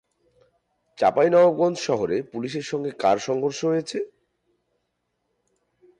চাঁপাইনবাবগঞ্জ 0.97 1.77
শহরে 1.79 2.17
পুলিশের 2.31 2.65
সঙ্গে 2.71 2.91
কার 2.99 3.17
সংঘর্ষ 3.27 3.59
হয়েছে? 3.65 3.99